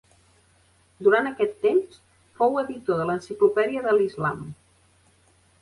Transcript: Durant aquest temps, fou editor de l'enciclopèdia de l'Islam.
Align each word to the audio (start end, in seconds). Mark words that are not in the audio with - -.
Durant 1.07 1.29
aquest 1.31 1.53
temps, 1.67 1.99
fou 2.39 2.57
editor 2.63 2.99
de 3.03 3.07
l'enciclopèdia 3.11 3.87
de 3.89 3.97
l'Islam. 4.01 4.45